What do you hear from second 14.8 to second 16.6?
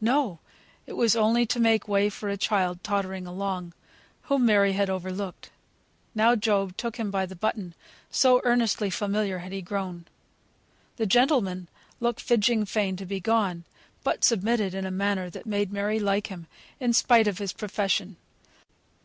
a manner that made Mary like him